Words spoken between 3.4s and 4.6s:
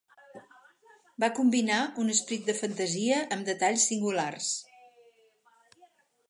detalls singulars.